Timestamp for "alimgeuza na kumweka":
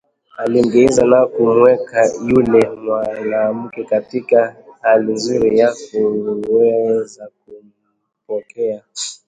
0.37-2.09